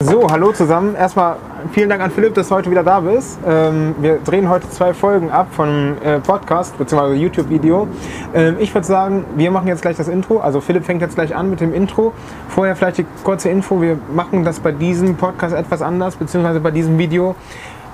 So, 0.00 0.28
hallo 0.30 0.52
zusammen. 0.52 0.94
Erstmal 0.94 1.38
vielen 1.72 1.88
Dank 1.88 2.00
an 2.00 2.12
Philipp, 2.12 2.32
dass 2.34 2.50
du 2.50 2.54
heute 2.54 2.70
wieder 2.70 2.84
da 2.84 3.00
bist. 3.00 3.36
Ähm, 3.44 3.96
wir 3.98 4.18
drehen 4.18 4.48
heute 4.48 4.70
zwei 4.70 4.94
Folgen 4.94 5.28
ab 5.32 5.48
vom 5.50 5.96
äh, 6.04 6.20
Podcast 6.20 6.78
bzw. 6.78 7.14
YouTube-Video. 7.14 7.88
Ähm, 8.32 8.58
ich 8.60 8.72
würde 8.72 8.86
sagen, 8.86 9.24
wir 9.34 9.50
machen 9.50 9.66
jetzt 9.66 9.82
gleich 9.82 9.96
das 9.96 10.06
Intro. 10.06 10.38
Also 10.38 10.60
Philipp 10.60 10.84
fängt 10.84 11.02
jetzt 11.02 11.16
gleich 11.16 11.34
an 11.34 11.50
mit 11.50 11.60
dem 11.60 11.74
Intro. 11.74 12.12
Vorher 12.48 12.76
vielleicht 12.76 12.98
die 12.98 13.06
kurze 13.24 13.48
Info. 13.48 13.82
Wir 13.82 13.98
machen 14.14 14.44
das 14.44 14.60
bei 14.60 14.70
diesem 14.70 15.16
Podcast 15.16 15.52
etwas 15.52 15.82
anders, 15.82 16.14
beziehungsweise 16.14 16.60
bei 16.60 16.70
diesem 16.70 16.96
Video. 16.96 17.34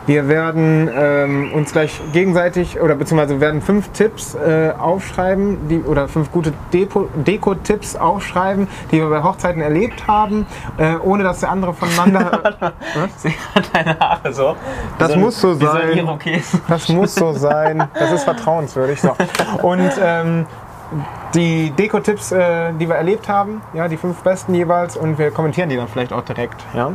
Wir 0.07 0.29
werden 0.29 0.91
ähm, 0.95 1.53
uns 1.55 1.73
gleich 1.73 2.01
gegenseitig 2.13 2.79
oder 2.81 2.95
beziehungsweise 2.95 3.41
werden 3.41 3.63
fünf 3.63 3.89
Tipps 3.91 4.35
äh, 4.35 4.73
aufschreiben, 4.79 5.67
die, 5.69 5.81
oder 5.81 6.09
fünf 6.09 6.31
gute 6.31 6.53
Deko-Tipps 6.73 7.97
aufschreiben, 7.97 8.69
die 8.91 8.99
wir 9.01 9.09
bei 9.09 9.23
Hochzeiten 9.23 9.63
erlebt 9.63 10.07
haben, 10.07 10.47
äh, 10.77 10.97
ohne 10.97 11.25
dass 11.25 11.41
der 11.41 11.51
andere 11.51 11.73
voneinander. 11.73 12.55
Sehe 13.17 13.33
gerade 13.55 13.69
deine 13.73 13.99
Haare 13.99 14.33
so. 14.33 14.57
Das 14.99 15.13
ein- 15.13 15.21
muss 15.21 15.41
so 15.41 15.55
sein. 15.55 16.07
So. 16.07 16.59
Das 16.69 16.89
muss 16.89 17.15
so 17.15 17.33
sein. 17.35 17.89
Das 17.99 18.13
ist 18.13 18.25
vertrauenswürdig. 18.25 19.01
So. 19.01 19.17
Und 19.63 19.91
ähm, 20.03 20.47
die 21.35 21.71
Deko-Tipps, 21.71 22.33
äh, 22.33 22.73
die 22.75 22.89
wir 22.89 22.95
erlebt 22.97 23.29
haben, 23.29 23.61
ja, 23.73 23.89
die 23.89 23.97
fünf 23.97 24.23
besten 24.23 24.55
jeweils, 24.55 24.97
und 24.97 25.19
wir 25.19 25.31
kommentieren 25.31 25.69
die 25.69 25.77
dann 25.77 25.89
vielleicht 25.89 26.13
auch 26.13 26.23
direkt. 26.23 26.63
Ja. 26.75 26.93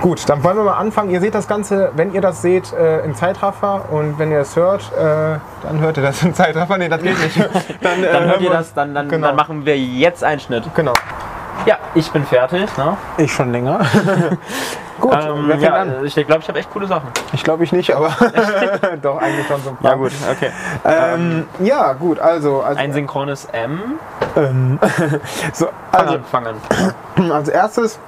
Gut, 0.00 0.28
dann 0.28 0.42
wollen 0.44 0.56
wir 0.56 0.64
mal 0.64 0.74
anfangen. 0.78 1.10
Ihr 1.10 1.20
seht 1.20 1.34
das 1.34 1.48
Ganze, 1.48 1.90
wenn 1.96 2.12
ihr 2.14 2.20
das 2.20 2.40
seht, 2.42 2.72
äh, 2.72 3.00
im 3.00 3.14
Zeitraffer 3.14 3.86
und 3.90 4.18
wenn 4.18 4.30
ihr 4.30 4.40
es 4.40 4.54
hört, 4.56 4.92
äh, 4.92 5.38
dann 5.62 5.80
hört 5.80 5.96
ihr 5.96 6.02
das 6.02 6.22
im 6.22 6.34
Zeitraffer. 6.34 6.78
Nee, 6.78 6.88
das 6.88 7.02
geht 7.02 7.18
nicht. 7.18 7.36
Dann, 7.82 8.02
äh, 8.04 8.12
Dann 8.12 8.12
hören 8.12 8.26
hört 8.28 8.40
ihr 8.40 8.50
wir- 8.50 8.56
das, 8.56 8.74
dann, 8.74 8.94
dann, 8.94 9.08
Genau. 9.08 9.26
dann 9.28 9.36
machen 9.36 9.64
wir 9.66 9.76
jetzt 9.78 10.22
einen 10.22 10.40
Schnitt. 10.40 10.64
Genau. 10.74 10.92
Ja, 11.66 11.78
ich 11.94 12.10
bin 12.12 12.24
fertig. 12.24 12.76
Ne? 12.76 12.96
Ich 13.16 13.32
schon 13.32 13.50
länger. 13.52 13.80
Gut, 15.00 15.12
Ähm, 15.12 15.44
wer 15.46 15.58
fängt 15.58 15.62
ja, 15.62 15.74
an? 15.74 16.04
ich 16.04 16.14
glaube, 16.14 16.40
ich 16.40 16.48
habe 16.48 16.58
echt 16.58 16.70
coole 16.70 16.86
Sachen. 16.86 17.08
Ich 17.32 17.42
glaube 17.42 17.64
ich 17.64 17.72
nicht, 17.72 17.94
aber 17.94 18.10
doch 19.02 19.18
eigentlich 19.18 19.46
schon 19.46 19.62
so 19.62 19.70
ein 19.70 19.76
paar. 19.76 19.98
okay. 19.98 20.50
Ähm, 20.84 21.46
ja, 21.60 21.92
gut, 21.94 22.18
also, 22.20 22.62
also, 22.62 22.78
Ein 22.80 22.92
synchrones 22.92 23.46
M. 23.52 23.98
ähm, 24.36 24.78
so, 25.52 25.66
Fang 25.90 26.00
also 26.00 26.14
an, 26.14 26.24
fang 26.30 26.46
an. 26.46 27.30
Als 27.32 27.48
erstes, 27.48 27.98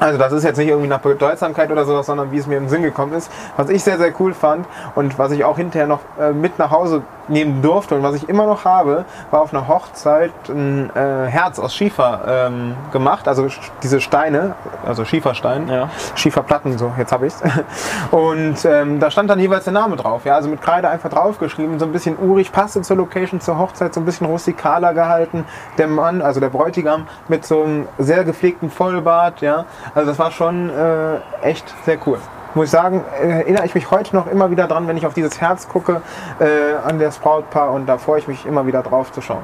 also 0.00 0.18
das 0.18 0.32
ist 0.32 0.44
jetzt 0.44 0.56
nicht 0.58 0.68
irgendwie 0.68 0.88
nach 0.88 1.00
Bedeutsamkeit 1.00 1.70
oder 1.70 1.84
sowas, 1.84 2.06
sondern 2.06 2.32
wie 2.32 2.38
es 2.38 2.46
mir 2.46 2.58
im 2.58 2.68
Sinn 2.68 2.82
gekommen 2.82 3.12
ist. 3.12 3.30
Was 3.56 3.68
ich 3.70 3.82
sehr, 3.82 3.98
sehr 3.98 4.12
cool 4.20 4.34
fand 4.34 4.66
und 4.94 5.18
was 5.18 5.30
ich 5.30 5.44
auch 5.44 5.56
hinterher 5.56 5.86
noch 5.86 6.00
äh, 6.20 6.32
mit 6.32 6.58
nach 6.58 6.70
Hause 6.70 7.02
nehmen 7.28 7.62
durfte 7.62 7.94
und 7.94 8.02
was 8.02 8.14
ich 8.14 8.28
immer 8.28 8.46
noch 8.46 8.64
habe, 8.64 9.04
war 9.30 9.42
auf 9.42 9.52
einer 9.52 9.68
Hochzeit 9.68 10.32
ein 10.48 10.90
äh, 10.94 11.26
Herz 11.26 11.58
aus 11.58 11.74
Schiefer 11.74 12.20
ähm, 12.26 12.74
gemacht. 12.92 13.28
Also 13.28 13.48
diese 13.82 14.00
Steine, 14.00 14.54
also 14.84 15.04
Schieferstein. 15.04 15.68
Ja. 15.68 15.88
Schieferplatten, 16.14 16.78
so, 16.78 16.92
jetzt 16.98 17.12
habe 17.12 17.26
ich's. 17.26 17.42
Und 18.10 18.64
ähm, 18.64 19.00
da 19.00 19.10
stand 19.10 19.30
dann 19.30 19.38
jeweils 19.38 19.64
der 19.64 19.72
Name 19.72 19.96
drauf. 19.96 20.24
Ja, 20.24 20.36
also 20.36 20.48
mit 20.48 20.62
Kreide 20.62 20.88
einfach 20.88 21.10
draufgeschrieben, 21.10 21.78
so 21.78 21.86
ein 21.86 21.92
bisschen 21.92 22.16
urig, 22.18 22.52
passte 22.52 22.82
zur 22.82 22.96
Location, 22.96 23.40
zur 23.40 23.58
Hochzeit, 23.58 23.94
so 23.94 24.00
ein 24.00 24.04
bisschen 24.04 24.26
rustikaler 24.26 24.94
gehalten. 24.94 25.44
Der 25.78 25.88
Mann, 25.88 26.22
also 26.22 26.40
der 26.40 26.50
Bräutigam, 26.50 27.06
mit 27.28 27.44
so 27.44 27.62
einem 27.62 27.88
sehr 27.98 28.24
gepflegten 28.24 28.70
Vollbart, 28.70 29.40
ja. 29.40 29.64
Also 29.94 30.10
das 30.10 30.18
war 30.18 30.30
schon 30.30 30.70
äh, 30.70 31.18
echt 31.42 31.74
sehr 31.84 31.98
cool. 32.06 32.18
Muss 32.56 32.64
ich 32.64 32.70
sagen, 32.70 33.04
äh, 33.20 33.40
erinnere 33.40 33.66
ich 33.66 33.74
mich 33.74 33.90
heute 33.90 34.16
noch 34.16 34.26
immer 34.28 34.50
wieder 34.50 34.66
dran, 34.66 34.88
wenn 34.88 34.96
ich 34.96 35.06
auf 35.06 35.12
dieses 35.12 35.42
Herz 35.42 35.68
gucke, 35.68 36.00
äh, 36.38 36.88
an 36.88 36.98
das 36.98 37.18
Brautpaar 37.18 37.70
und 37.70 37.84
da 37.84 37.98
freue 37.98 38.18
ich 38.18 38.28
mich 38.28 38.46
immer 38.46 38.66
wieder 38.66 38.82
drauf 38.82 39.12
zu 39.12 39.20
schauen. 39.20 39.42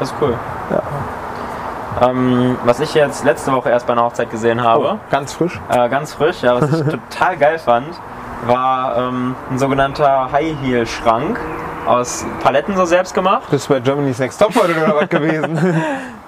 Das 0.00 0.10
ist 0.10 0.16
cool. 0.20 0.34
Ja. 0.70 2.08
Ähm, 2.08 2.58
was 2.64 2.80
ich 2.80 2.92
jetzt 2.94 3.24
letzte 3.24 3.52
Woche 3.52 3.70
erst 3.70 3.86
bei 3.86 3.92
einer 3.92 4.02
Hochzeit 4.02 4.32
gesehen 4.32 4.64
habe, 4.64 4.98
ganz 5.12 5.32
frisch. 5.34 5.60
äh, 5.68 5.88
ganz 5.88 6.12
frisch, 6.12 6.42
ja, 6.42 6.60
was 6.60 6.72
ich 6.72 6.84
total 7.10 7.36
geil 7.36 7.60
fand, 7.60 7.94
war 8.46 8.96
ähm, 8.96 9.36
ein 9.52 9.58
sogenannter 9.60 10.32
High-Heel-Schrank 10.32 11.38
aus 11.86 12.24
Paletten 12.42 12.76
so 12.76 12.84
selbst 12.84 13.14
gemacht. 13.14 13.44
Das 13.50 13.62
ist 13.62 13.68
bei 13.68 13.80
Germany's 13.80 14.18
Next 14.18 14.40
Topmodel 14.40 14.76
oder 14.76 14.96
was 14.96 15.08
gewesen. 15.08 15.58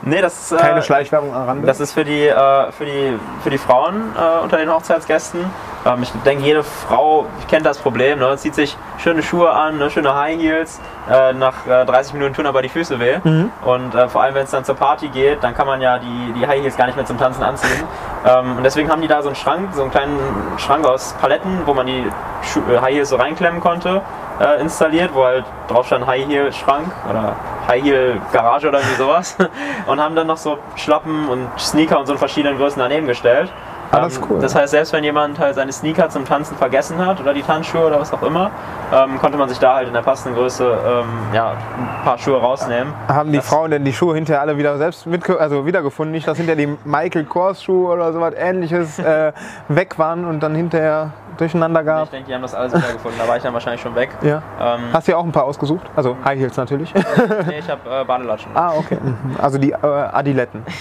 Nee, 0.06 0.20
das 0.20 0.38
ist, 0.38 0.52
äh, 0.52 0.56
Keine 0.58 0.82
Schleichwerbung 0.82 1.34
am 1.34 1.46
Rande. 1.46 1.66
Das 1.66 1.80
ist 1.80 1.92
für 1.92 2.04
die, 2.04 2.26
äh, 2.26 2.72
für 2.72 2.84
die, 2.84 3.18
für 3.42 3.48
die 3.48 3.56
Frauen 3.56 4.12
äh, 4.14 4.42
unter 4.42 4.58
den 4.58 4.70
Hochzeitsgästen. 4.70 5.40
Ähm, 5.86 6.02
ich 6.02 6.10
denke, 6.26 6.44
jede 6.44 6.62
Frau 6.62 7.24
kennt 7.48 7.64
das 7.64 7.78
Problem. 7.78 8.18
Ne? 8.18 8.36
Zieht 8.36 8.54
sich 8.54 8.76
schöne 8.98 9.22
Schuhe 9.22 9.50
an, 9.50 9.78
ne? 9.78 9.88
schöne 9.90 10.14
High 10.14 10.38
Heels. 10.38 10.78
Äh, 11.10 11.32
nach 11.32 11.66
äh, 11.66 11.86
30 11.86 12.12
Minuten 12.12 12.34
tun 12.34 12.46
aber 12.46 12.60
die 12.60 12.68
Füße 12.68 13.00
weh. 13.00 13.16
Und 13.64 13.94
äh, 13.94 14.08
vor 14.08 14.22
allem, 14.22 14.34
wenn 14.34 14.44
es 14.44 14.50
dann 14.50 14.64
zur 14.64 14.74
Party 14.74 15.08
geht, 15.08 15.42
dann 15.42 15.54
kann 15.54 15.66
man 15.66 15.80
ja 15.80 15.98
die, 15.98 16.34
die 16.38 16.46
High 16.46 16.60
Heels 16.60 16.76
gar 16.76 16.84
nicht 16.84 16.96
mehr 16.96 17.06
zum 17.06 17.18
Tanzen 17.18 17.42
anziehen. 17.42 17.84
Ähm, 18.26 18.58
und 18.58 18.62
deswegen 18.62 18.90
haben 18.90 19.00
die 19.00 19.08
da 19.08 19.22
so 19.22 19.28
einen 19.28 19.36
Schrank, 19.36 19.70
so 19.74 19.82
einen 19.82 19.90
kleinen 19.90 20.18
Schrank 20.58 20.86
aus 20.86 21.14
Paletten, 21.18 21.60
wo 21.64 21.72
man 21.72 21.86
die 21.86 22.04
Schu 22.42 22.60
äh, 22.70 22.78
High 22.78 22.94
Heels 22.94 23.08
so 23.08 23.16
reinklemmen 23.16 23.60
konnte, 23.60 24.02
äh, 24.40 24.60
installiert, 24.60 25.10
wo 25.14 25.24
halt 25.24 25.44
drauf 25.68 25.86
stand 25.86 26.06
High 26.06 26.26
Heel 26.26 26.52
Schrank 26.52 26.86
oder 27.08 27.34
High 27.68 27.82
Heel 27.82 28.20
Garage 28.32 28.68
oder 28.68 28.78
irgendwie 28.78 28.96
sowas. 28.96 29.36
Und 29.86 30.00
haben 30.00 30.14
dann 30.16 30.26
noch 30.26 30.36
so 30.36 30.58
Schlappen 30.76 31.28
und 31.28 31.48
Sneaker 31.58 31.98
und 31.98 32.06
so 32.06 32.12
in 32.12 32.18
verschiedenen 32.18 32.56
Größen 32.58 32.78
daneben 32.80 33.06
gestellt. 33.06 33.50
Ah, 33.90 34.00
das 34.00 34.16
Ähm, 34.16 34.24
cool. 34.30 34.38
Das 34.40 34.54
heißt, 34.54 34.70
selbst 34.72 34.92
wenn 34.94 35.04
jemand 35.04 35.38
halt 35.38 35.54
seine 35.54 35.70
Sneaker 35.70 36.08
zum 36.08 36.24
Tanzen 36.24 36.56
vergessen 36.56 37.04
hat 37.04 37.20
oder 37.20 37.32
die 37.34 37.42
Tanzschuhe 37.42 37.86
oder 37.86 38.00
was 38.00 38.12
auch 38.12 38.22
immer, 38.22 38.50
ähm, 38.92 39.18
konnte 39.20 39.36
man 39.38 39.48
sich 39.48 39.58
da 39.58 39.74
halt 39.76 39.88
in 39.88 39.94
der 39.94 40.00
passenden 40.00 40.36
Größe 40.36 40.64
ähm, 40.86 41.04
ja, 41.32 41.50
ein 41.50 42.04
paar 42.04 42.18
Schuhe 42.18 42.40
rausnehmen. 42.40 42.92
Haben 43.08 43.30
die 43.30 43.36
Das- 43.38 43.48
Frauen 43.48 43.70
denn 43.70 43.84
die 43.84 43.92
Schuhe 43.92 44.14
hinterher 44.14 44.40
alle 44.40 44.56
wieder 44.56 44.76
selbst 44.78 45.06
mitge 45.06 45.38
also 45.38 45.64
wiedergefunden? 45.66 46.12
Nicht, 46.12 46.26
dass 46.26 46.38
hinterher 46.38 46.66
die 46.66 46.76
Michael 46.84 47.24
Kors 47.24 47.62
Schuhe 47.62 47.92
oder 47.92 48.12
sowas 48.12 48.34
ähnliches 48.36 48.98
äh, 48.98 49.32
weg 49.68 49.98
waren 49.98 50.24
und 50.24 50.40
dann 50.40 50.54
hinterher 50.54 51.10
durcheinander 51.36 51.80
Ich 51.80 51.86
gab? 51.86 52.10
denke, 52.10 52.28
die 52.28 52.34
haben 52.34 52.42
das 52.42 52.54
alles 52.54 52.74
wieder 52.74 52.92
gefunden. 52.92 53.18
Da 53.18 53.28
war 53.28 53.36
ich 53.36 53.42
dann 53.42 53.52
wahrscheinlich 53.54 53.80
schon 53.82 53.94
weg. 53.94 54.10
Ja. 54.22 54.42
Ähm, 54.60 54.80
Hast 54.92 55.06
du 55.08 55.12
ja 55.12 55.18
auch 55.18 55.24
ein 55.24 55.32
paar 55.32 55.44
ausgesucht? 55.44 55.86
Also 55.96 56.16
High 56.24 56.38
Heels 56.38 56.56
natürlich. 56.56 56.92
nee, 57.46 57.58
ich 57.58 57.68
habe 57.70 57.80
äh, 57.88 58.04
Badelatschen. 58.04 58.50
ah, 58.54 58.72
okay. 58.76 58.98
Mhm. 59.02 59.36
Also 59.40 59.58
die 59.58 59.72
äh, 59.72 59.76
Adiletten. 59.76 60.62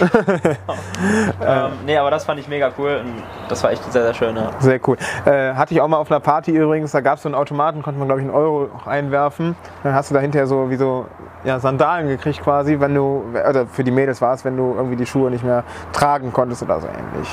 Ähm, 1.44 1.72
nee, 1.84 1.96
aber 1.96 2.10
das 2.10 2.24
fand 2.24 2.40
ich 2.40 2.48
mega 2.48 2.70
cool 2.78 3.00
und 3.04 3.22
das 3.48 3.62
war 3.62 3.70
echt 3.70 3.82
sehr, 3.92 4.02
sehr 4.02 4.14
schön. 4.14 4.36
Ja. 4.36 4.50
Sehr 4.58 4.80
cool. 4.86 4.96
Äh, 5.24 5.54
hatte 5.54 5.74
ich 5.74 5.80
auch 5.80 5.88
mal 5.88 5.98
auf 5.98 6.10
einer 6.10 6.20
Party 6.20 6.52
übrigens, 6.52 6.92
da 6.92 7.00
gab 7.00 7.16
es 7.16 7.22
so 7.22 7.28
einen 7.28 7.34
Automaten, 7.34 7.82
konnte 7.82 7.98
man 7.98 8.08
glaube 8.08 8.20
ich 8.22 8.26
einen 8.26 8.34
Euro 8.34 8.70
einwerfen. 8.86 9.56
Dann 9.82 9.94
hast 9.94 10.10
du 10.10 10.14
da 10.14 10.20
hinterher 10.20 10.46
so 10.46 10.70
wie 10.70 10.76
so 10.76 11.06
ja, 11.44 11.58
Sandalen 11.58 12.08
gekriegt 12.08 12.40
quasi, 12.42 12.80
wenn 12.80 12.94
du, 12.94 13.24
oder 13.48 13.66
für 13.66 13.84
die 13.84 13.90
Mädels 13.90 14.20
war 14.22 14.34
es, 14.34 14.44
wenn 14.44 14.56
du 14.56 14.74
irgendwie 14.74 14.96
die 14.96 15.06
Schuhe 15.06 15.30
nicht 15.30 15.44
mehr 15.44 15.64
tragen 15.92 16.32
konntest 16.32 16.62
oder 16.62 16.80
so 16.80 16.86
ähnlich. 16.86 17.28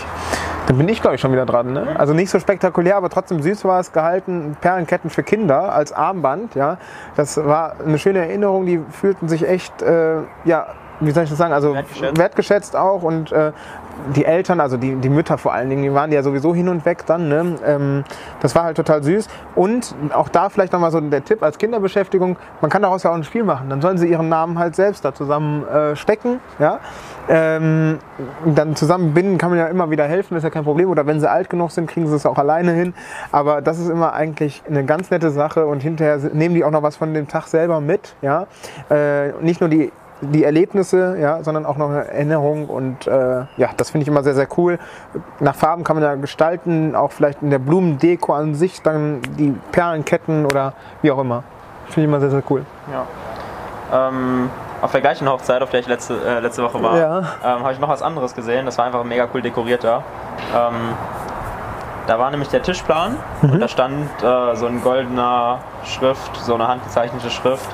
Dann 0.71 0.77
bin 0.77 0.87
ich 0.87 1.01
glaube 1.01 1.15
ich 1.15 1.21
schon 1.21 1.33
wieder 1.33 1.45
dran. 1.45 1.73
Ne? 1.73 1.85
Also 1.97 2.13
nicht 2.13 2.29
so 2.29 2.39
spektakulär, 2.39 2.95
aber 2.95 3.09
trotzdem 3.09 3.41
süß 3.41 3.65
war 3.65 3.81
es 3.81 3.91
gehalten. 3.91 4.55
Perlenketten 4.61 5.09
für 5.09 5.21
Kinder 5.21 5.73
als 5.73 5.91
Armband. 5.91 6.55
Ja, 6.55 6.77
Das 7.17 7.35
war 7.35 7.75
eine 7.85 7.99
schöne 7.99 8.19
Erinnerung, 8.19 8.65
die 8.65 8.79
fühlten 8.89 9.27
sich 9.27 9.45
echt, 9.45 9.81
äh, 9.81 10.19
ja, 10.45 10.67
wie 11.01 11.11
soll 11.11 11.25
ich 11.25 11.29
das 11.29 11.37
sagen, 11.37 11.51
also 11.51 11.73
Wertgeschätzt. 11.73 12.17
wertgeschätzt 12.17 12.75
auch 12.77 13.03
und 13.03 13.33
äh, 13.33 13.51
die 14.15 14.25
Eltern, 14.25 14.59
also 14.59 14.77
die, 14.77 14.95
die 14.95 15.09
Mütter 15.09 15.37
vor 15.37 15.53
allen 15.53 15.69
Dingen, 15.69 15.83
die 15.83 15.93
waren 15.93 16.11
ja 16.11 16.23
sowieso 16.23 16.53
hin 16.53 16.69
und 16.69 16.85
weg 16.85 17.05
dann. 17.05 17.27
Ne? 17.27 17.55
Ähm, 17.65 18.03
das 18.39 18.55
war 18.55 18.63
halt 18.63 18.77
total 18.77 19.03
süß. 19.03 19.27
Und 19.55 19.95
auch 20.13 20.29
da 20.29 20.49
vielleicht 20.49 20.73
nochmal 20.73 20.91
so 20.91 20.99
der 20.99 21.23
Tipp 21.23 21.43
als 21.43 21.57
Kinderbeschäftigung, 21.57 22.37
man 22.61 22.69
kann 22.71 22.81
daraus 22.81 23.03
ja 23.03 23.11
auch 23.11 23.15
ein 23.15 23.23
Spiel 23.23 23.43
machen. 23.43 23.69
Dann 23.69 23.81
sollen 23.81 23.97
sie 23.97 24.07
ihren 24.07 24.29
Namen 24.29 24.57
halt 24.57 24.75
selbst 24.75 25.05
da 25.05 25.13
zusammen 25.13 25.67
äh, 25.67 25.95
stecken. 25.95 26.39
Ja? 26.59 26.79
Ähm, 27.29 27.99
dann 28.45 28.75
zusammenbinden 28.75 29.37
kann 29.37 29.51
man 29.51 29.59
ja 29.59 29.67
immer 29.67 29.89
wieder 29.89 30.05
helfen, 30.05 30.35
ist 30.35 30.43
ja 30.43 30.49
kein 30.49 30.63
Problem. 30.63 30.89
Oder 30.89 31.05
wenn 31.05 31.19
sie 31.19 31.29
alt 31.29 31.49
genug 31.49 31.71
sind, 31.71 31.89
kriegen 31.89 32.07
sie 32.07 32.15
es 32.15 32.25
auch 32.25 32.37
alleine 32.37 32.71
hin. 32.71 32.93
Aber 33.31 33.61
das 33.61 33.79
ist 33.79 33.89
immer 33.89 34.13
eigentlich 34.13 34.63
eine 34.67 34.85
ganz 34.85 35.11
nette 35.11 35.31
Sache 35.31 35.65
und 35.65 35.81
hinterher 35.81 36.17
nehmen 36.33 36.55
die 36.55 36.63
auch 36.63 36.71
noch 36.71 36.83
was 36.83 36.95
von 36.95 37.13
dem 37.13 37.27
Tag 37.27 37.47
selber 37.47 37.81
mit. 37.81 38.15
Ja? 38.21 38.47
Äh, 38.89 39.31
nicht 39.41 39.61
nur 39.61 39.69
die 39.69 39.91
die 40.21 40.43
Erlebnisse, 40.43 41.17
ja, 41.19 41.43
sondern 41.43 41.65
auch 41.65 41.77
noch 41.77 41.89
eine 41.89 42.07
Erinnerung 42.07 42.67
und 42.67 43.07
äh, 43.07 43.45
ja, 43.57 43.69
das 43.77 43.89
finde 43.89 44.03
ich 44.03 44.07
immer 44.07 44.23
sehr, 44.23 44.35
sehr 44.35 44.47
cool. 44.57 44.77
Nach 45.39 45.55
Farben 45.55 45.83
kann 45.83 45.95
man 45.95 46.03
ja 46.03 46.15
gestalten, 46.15 46.95
auch 46.95 47.11
vielleicht 47.11 47.41
in 47.41 47.49
der 47.49 47.59
Blumendeko 47.59 48.33
an 48.33 48.53
sich, 48.55 48.81
dann 48.81 49.21
die 49.37 49.55
Perlenketten 49.71 50.45
oder 50.45 50.73
wie 51.01 51.11
auch 51.11 51.19
immer. 51.19 51.43
Finde 51.87 52.01
ich 52.01 52.07
immer 52.07 52.19
sehr, 52.19 52.29
sehr 52.29 52.43
cool. 52.49 52.65
Ja. 52.91 54.07
Ähm, 54.09 54.49
auf 54.81 54.91
der 54.91 55.01
gleichen 55.01 55.27
Hochzeit, 55.29 55.61
auf 55.61 55.69
der 55.69 55.79
ich 55.81 55.87
letzte, 55.87 56.15
äh, 56.25 56.39
letzte 56.39 56.63
Woche 56.63 56.81
war, 56.81 56.97
Ja. 56.97 57.17
ähm, 57.43 57.61
habe 57.63 57.73
ich 57.73 57.79
noch 57.79 57.89
was 57.89 58.01
anderes 58.01 58.33
gesehen. 58.33 58.65
Das 58.65 58.77
war 58.77 58.85
einfach 58.85 59.03
mega 59.03 59.27
cool 59.33 59.41
dekoriert 59.41 59.83
da. 59.83 60.03
Ähm, 60.55 60.73
da 62.07 62.17
war 62.17 62.31
nämlich 62.31 62.49
der 62.49 62.61
Tischplan 62.63 63.15
Mhm. 63.41 63.49
und 63.51 63.59
da 63.59 63.67
stand 63.67 64.05
äh, 64.23 64.55
so 64.55 64.65
ein 64.65 64.81
goldener 64.81 65.59
Schrift, 65.83 66.35
so 66.37 66.55
eine 66.55 66.67
handgezeichnete 66.67 67.29
Schrift. 67.29 67.69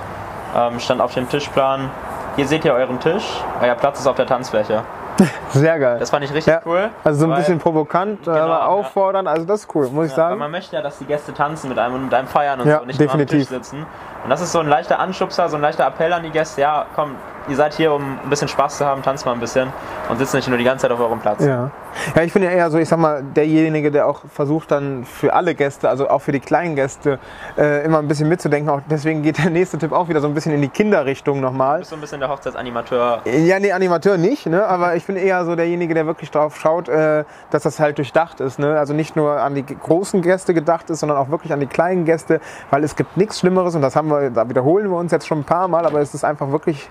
Ähm, 0.55 0.79
stand 0.79 1.01
auf 1.01 1.13
dem 1.13 1.29
Tischplan, 1.29 1.89
hier 2.37 2.47
seht 2.47 2.63
ihr 2.63 2.73
euren 2.73 2.99
Tisch, 3.01 3.25
euer 3.61 3.75
Platz 3.75 3.99
ist 3.99 4.07
auf 4.07 4.15
der 4.15 4.25
Tanzfläche. 4.25 4.83
Sehr 5.49 5.79
geil. 5.79 5.97
Das 5.99 6.11
fand 6.11 6.23
ich 6.23 6.31
richtig 6.31 6.53
ja. 6.53 6.61
cool. 6.65 6.89
Also 7.03 7.19
so 7.21 7.25
ein 7.25 7.31
weil- 7.31 7.39
bisschen 7.39 7.57
provokant, 7.57 8.23
Genau, 8.23 8.37
aber 8.37 8.47
ja. 8.59 8.65
auffordern, 8.67 9.27
also 9.27 9.45
das 9.45 9.61
ist 9.61 9.75
cool, 9.75 9.89
muss 9.89 10.05
ich 10.05 10.11
Ja, 10.11 10.17
weil 10.17 10.29
sagen. 10.29 10.39
man 10.39 10.51
möchte 10.51 10.75
ja, 10.75 10.81
dass 10.83 10.99
die 10.99 11.05
Gäste 11.05 11.33
tanzen 11.33 11.69
mit 11.69 11.79
einem 11.79 11.95
und 11.95 12.03
mit 12.05 12.13
einem 12.13 12.27
feiern 12.27 12.61
und 12.61 12.67
Ja, 12.67 12.79
so, 12.79 12.85
nicht 12.85 12.99
nur 12.99 13.11
am 13.11 13.17
definitiv. 13.17 13.49
Tisch 13.49 13.57
sitzen. 13.57 13.85
Und 14.23 14.29
das 14.29 14.41
ist 14.41 14.51
so 14.51 14.59
ein 14.59 14.67
leichter 14.67 14.99
Anschubser, 14.99 15.49
so 15.49 15.55
ein 15.55 15.61
leichter 15.61 15.85
Appell 15.85 16.11
an 16.13 16.23
die 16.23 16.31
Gäste, 16.31 16.61
ja, 16.61 16.85
komm, 16.95 17.15
ihr 17.47 17.55
seid 17.55 17.73
hier, 17.73 17.93
um 17.93 18.19
ein 18.23 18.29
bisschen 18.29 18.47
Spaß 18.47 18.77
zu 18.77 18.85
haben, 18.85 19.01
tanzt 19.01 19.25
mal 19.25 19.33
ein 19.33 19.39
bisschen 19.39 19.71
und 20.09 20.17
sitzt 20.17 20.33
nicht 20.33 20.47
nur 20.47 20.57
die 20.57 20.63
ganze 20.63 20.83
Zeit 20.83 20.91
auf 20.91 20.99
eurem 20.99 21.19
Platz. 21.19 21.43
Ja. 21.43 21.71
Ja, 22.15 22.21
ich 22.21 22.33
bin 22.33 22.43
ja 22.43 22.49
eher 22.49 22.69
so, 22.69 22.77
ich 22.77 22.87
sag 22.87 22.99
mal, 22.99 23.23
derjenige, 23.23 23.91
der 23.91 24.07
auch 24.07 24.21
versucht 24.31 24.71
dann 24.71 25.03
für 25.03 25.33
alle 25.33 25.55
Gäste, 25.55 25.89
also 25.89 26.09
auch 26.09 26.21
für 26.21 26.31
die 26.31 26.39
kleinen 26.39 26.75
Gäste, 26.75 27.19
äh, 27.57 27.83
immer 27.85 27.99
ein 27.99 28.07
bisschen 28.07 28.29
mitzudenken. 28.29 28.69
Auch 28.69 28.81
deswegen 28.89 29.23
geht 29.23 29.37
der 29.39 29.49
nächste 29.49 29.77
Tipp 29.77 29.91
auch 29.91 30.07
wieder 30.07 30.21
so 30.21 30.27
ein 30.27 30.33
bisschen 30.33 30.53
in 30.53 30.61
die 30.61 30.69
Kinderrichtung 30.69 31.41
nochmal. 31.41 31.77
Du 31.77 31.79
bist 31.79 31.89
so 31.89 31.95
ein 31.95 32.01
bisschen 32.01 32.19
der 32.19 32.29
Hochzeitsanimateur. 32.29 33.21
Ja, 33.25 33.59
nee, 33.59 33.71
Animateur 33.71 34.17
nicht, 34.17 34.45
ne? 34.45 34.65
aber 34.67 34.95
ich 34.95 35.05
bin 35.05 35.15
eher 35.15 35.43
so 35.45 35.55
derjenige, 35.55 35.93
der 35.93 36.05
wirklich 36.05 36.31
drauf 36.31 36.57
schaut, 36.57 36.89
äh, 36.89 37.23
dass 37.49 37.63
das 37.63 37.79
halt 37.79 37.97
durchdacht 37.97 38.39
ist. 38.39 38.59
Ne? 38.59 38.77
Also 38.77 38.93
nicht 38.93 39.15
nur 39.15 39.41
an 39.41 39.55
die 39.55 39.65
großen 39.65 40.21
Gäste 40.21 40.53
gedacht 40.53 40.89
ist, 40.89 40.99
sondern 40.99 41.17
auch 41.17 41.29
wirklich 41.29 41.51
an 41.51 41.59
die 41.59 41.67
kleinen 41.67 42.05
Gäste, 42.05 42.39
weil 42.69 42.83
es 42.83 42.95
gibt 42.95 43.17
nichts 43.17 43.39
Schlimmeres 43.39 43.75
und 43.75 43.81
das 43.81 43.95
haben 44.11 44.21
wir, 44.21 44.29
da 44.29 44.49
wiederholen 44.49 44.89
wir 44.89 44.97
uns 44.97 45.11
jetzt 45.11 45.27
schon 45.27 45.39
ein 45.39 45.43
paar 45.43 45.67
Mal, 45.67 45.85
aber 45.85 45.99
es 45.99 46.13
ist 46.13 46.23
einfach 46.23 46.51
wirklich 46.51 46.89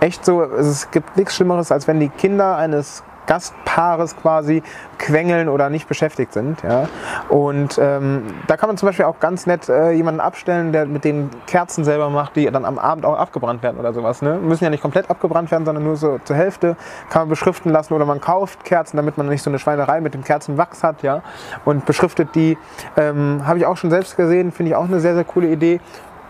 echt 0.00 0.24
so, 0.24 0.42
es 0.42 0.90
gibt 0.90 1.16
nichts 1.16 1.34
Schlimmeres, 1.36 1.72
als 1.72 1.86
wenn 1.86 2.00
die 2.00 2.08
Kinder 2.08 2.56
eines 2.56 3.02
Gastpaares 3.26 4.16
quasi 4.16 4.62
quengeln 4.98 5.48
oder 5.48 5.68
nicht 5.68 5.88
beschäftigt 5.88 6.32
sind. 6.32 6.62
Ja? 6.62 6.88
Und 7.28 7.78
ähm, 7.82 8.22
da 8.46 8.56
kann 8.56 8.68
man 8.68 8.76
zum 8.76 8.88
Beispiel 8.88 9.04
auch 9.04 9.20
ganz 9.20 9.46
nett 9.46 9.68
äh, 9.68 9.90
jemanden 9.90 10.20
abstellen, 10.20 10.72
der 10.72 10.86
mit 10.86 11.04
den 11.04 11.30
Kerzen 11.46 11.84
selber 11.84 12.08
macht, 12.08 12.36
die 12.36 12.50
dann 12.50 12.64
am 12.64 12.78
Abend 12.78 13.04
auch 13.04 13.18
abgebrannt 13.18 13.62
werden 13.62 13.78
oder 13.78 13.92
sowas. 13.92 14.22
Ne? 14.22 14.38
Müssen 14.40 14.64
ja 14.64 14.70
nicht 14.70 14.82
komplett 14.82 15.10
abgebrannt 15.10 15.50
werden, 15.50 15.64
sondern 15.64 15.84
nur 15.84 15.96
so 15.96 16.18
zur 16.24 16.36
Hälfte 16.36 16.76
kann 17.10 17.22
man 17.22 17.28
beschriften 17.28 17.70
lassen 17.70 17.94
oder 17.94 18.06
man 18.06 18.20
kauft 18.20 18.64
Kerzen, 18.64 18.96
damit 18.96 19.18
man 19.18 19.28
nicht 19.28 19.42
so 19.42 19.50
eine 19.50 19.58
Schweinerei 19.58 20.00
mit 20.00 20.14
dem 20.14 20.24
Kerzenwachs 20.24 20.82
hat. 20.82 21.02
Ja? 21.02 21.22
Und 21.64 21.84
beschriftet 21.84 22.34
die. 22.34 22.56
Ähm, 22.96 23.42
Habe 23.44 23.58
ich 23.58 23.66
auch 23.66 23.76
schon 23.76 23.90
selbst 23.90 24.16
gesehen, 24.16 24.52
finde 24.52 24.70
ich 24.70 24.76
auch 24.76 24.84
eine 24.84 25.00
sehr, 25.00 25.14
sehr 25.14 25.24
coole 25.24 25.48
Idee. 25.48 25.80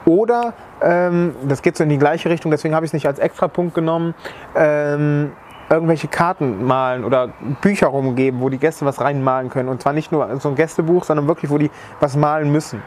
Oder, 0.06 0.54
ähm, 0.80 1.34
das 1.48 1.62
geht 1.62 1.76
so 1.76 1.82
in 1.82 1.90
die 1.90 1.98
gleiche 1.98 2.30
Richtung, 2.30 2.50
deswegen 2.50 2.74
habe 2.74 2.86
ich 2.86 2.90
es 2.90 2.94
nicht 2.94 3.06
als 3.06 3.18
Extrapunkt 3.18 3.74
genommen, 3.74 4.14
ähm, 4.54 5.32
irgendwelche 5.68 6.06
Karten 6.06 6.64
malen 6.64 7.04
oder 7.04 7.30
Bücher 7.60 7.88
rumgeben, 7.88 8.40
wo 8.40 8.48
die 8.48 8.58
Gäste 8.58 8.86
was 8.86 9.00
reinmalen 9.00 9.50
können. 9.50 9.68
Und 9.68 9.82
zwar 9.82 9.92
nicht 9.92 10.12
nur 10.12 10.38
so 10.38 10.48
ein 10.48 10.54
Gästebuch, 10.54 11.04
sondern 11.04 11.26
wirklich, 11.26 11.50
wo 11.50 11.58
die 11.58 11.70
was 11.98 12.16
malen 12.16 12.52
müssen. 12.52 12.82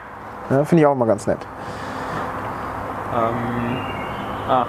Ja, 0.50 0.64
Finde 0.64 0.82
ich 0.82 0.88
auch 0.88 0.94
immer 0.94 1.06
ganz 1.06 1.28
nett. 1.28 1.40
Ähm, 3.14 3.78
ah. 4.48 4.66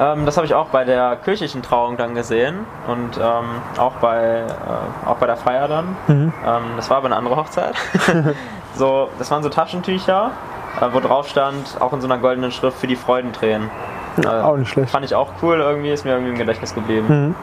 Ähm, 0.00 0.24
das 0.24 0.36
habe 0.36 0.46
ich 0.46 0.54
auch 0.54 0.68
bei 0.68 0.84
der 0.84 1.16
kirchlichen 1.16 1.62
Trauung 1.62 1.96
dann 1.96 2.14
gesehen 2.14 2.60
und 2.86 3.18
ähm, 3.18 3.44
auch, 3.78 3.92
bei, 3.94 4.40
äh, 4.40 5.06
auch 5.06 5.16
bei 5.16 5.26
der 5.26 5.36
Feier 5.36 5.68
dann. 5.68 5.96
Mhm. 6.06 6.32
Ähm, 6.46 6.62
das 6.76 6.88
war 6.88 6.98
aber 6.98 7.06
eine 7.06 7.16
andere 7.16 7.36
Hochzeit. 7.36 7.74
so, 8.74 9.08
das 9.18 9.30
waren 9.30 9.42
so 9.42 9.48
Taschentücher, 9.48 10.30
wo 10.92 11.00
drauf 11.00 11.28
stand, 11.28 11.76
auch 11.80 11.92
in 11.92 12.00
so 12.00 12.06
einer 12.06 12.18
goldenen 12.18 12.50
Schrift 12.52 12.78
für 12.78 12.86
die 12.86 12.96
Freudentränen. 12.96 13.70
Äh, 14.22 14.26
auch 14.28 14.56
nicht 14.56 14.68
schlecht. 14.70 14.90
Fand 14.90 15.04
ich 15.04 15.14
auch 15.14 15.30
cool, 15.42 15.58
irgendwie 15.60 15.90
ist 15.90 16.04
mir 16.04 16.12
irgendwie 16.12 16.32
im 16.32 16.38
Gedächtnis 16.38 16.74
geblieben. 16.74 17.06
Mhm. 17.08 17.34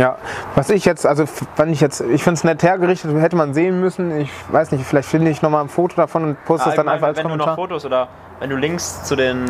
Ja, 0.00 0.16
was 0.54 0.70
ich 0.70 0.84
jetzt, 0.84 1.04
also 1.04 1.24
wenn 1.56 1.70
ich 1.72 1.80
jetzt, 1.80 2.00
ich 2.00 2.22
finde 2.22 2.34
es 2.38 2.44
nett 2.44 2.62
hergerichtet, 2.62 3.12
hätte 3.20 3.34
man 3.34 3.54
sehen 3.54 3.80
müssen. 3.80 4.20
Ich 4.20 4.30
weiß 4.52 4.70
nicht, 4.70 4.84
vielleicht 4.84 5.08
finde 5.08 5.30
ich 5.32 5.42
nochmal 5.42 5.62
ein 5.64 5.68
Foto 5.68 5.96
davon 5.96 6.24
und 6.24 6.44
poste 6.44 6.70
es 6.70 6.76
dann 6.76 6.88
einfach 6.88 7.08
als 7.08 7.16
wenn 7.16 7.24
Kommentar. 7.24 7.46
du 7.46 7.50
noch 7.50 7.56
Fotos 7.68 7.84
oder 7.84 8.06
wenn 8.38 8.50
du 8.50 8.56
Links 8.56 9.02
zu 9.02 9.16
den 9.16 9.46